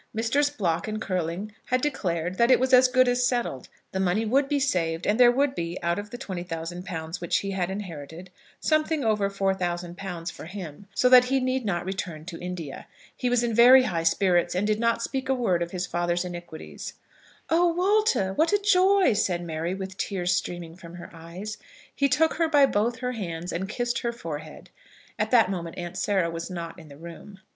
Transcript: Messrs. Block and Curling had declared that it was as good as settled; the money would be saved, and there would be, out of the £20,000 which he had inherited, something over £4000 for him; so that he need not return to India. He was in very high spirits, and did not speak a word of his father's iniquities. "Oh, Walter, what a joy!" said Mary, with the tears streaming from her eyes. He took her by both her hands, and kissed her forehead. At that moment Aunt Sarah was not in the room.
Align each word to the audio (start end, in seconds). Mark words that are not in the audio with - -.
Messrs. 0.15 0.49
Block 0.49 0.87
and 0.87 0.99
Curling 0.99 1.51
had 1.65 1.79
declared 1.79 2.39
that 2.39 2.49
it 2.49 2.59
was 2.59 2.73
as 2.73 2.87
good 2.87 3.07
as 3.07 3.23
settled; 3.23 3.67
the 3.91 3.99
money 3.99 4.25
would 4.25 4.49
be 4.49 4.59
saved, 4.59 5.05
and 5.05 5.19
there 5.19 5.29
would 5.29 5.53
be, 5.53 5.77
out 5.83 5.99
of 5.99 6.09
the 6.09 6.17
£20,000 6.17 7.21
which 7.21 7.37
he 7.41 7.51
had 7.51 7.69
inherited, 7.69 8.31
something 8.59 9.03
over 9.05 9.29
£4000 9.29 10.31
for 10.31 10.45
him; 10.45 10.87
so 10.95 11.07
that 11.07 11.25
he 11.25 11.39
need 11.39 11.65
not 11.65 11.85
return 11.85 12.25
to 12.25 12.41
India. 12.41 12.87
He 13.15 13.29
was 13.29 13.43
in 13.43 13.53
very 13.53 13.83
high 13.83 14.01
spirits, 14.01 14.55
and 14.55 14.65
did 14.65 14.79
not 14.79 15.03
speak 15.03 15.29
a 15.29 15.35
word 15.35 15.61
of 15.61 15.69
his 15.69 15.85
father's 15.85 16.25
iniquities. 16.25 16.95
"Oh, 17.51 17.67
Walter, 17.71 18.33
what 18.33 18.51
a 18.51 18.57
joy!" 18.57 19.13
said 19.13 19.43
Mary, 19.43 19.75
with 19.75 19.89
the 19.89 19.95
tears 19.97 20.33
streaming 20.33 20.75
from 20.75 20.95
her 20.95 21.11
eyes. 21.13 21.59
He 21.95 22.09
took 22.09 22.37
her 22.37 22.47
by 22.47 22.65
both 22.65 22.97
her 23.01 23.11
hands, 23.11 23.53
and 23.53 23.69
kissed 23.69 23.99
her 23.99 24.11
forehead. 24.11 24.71
At 25.19 25.29
that 25.29 25.51
moment 25.51 25.77
Aunt 25.77 25.95
Sarah 25.95 26.31
was 26.31 26.49
not 26.49 26.79
in 26.79 26.87
the 26.89 26.97
room. 26.97 27.37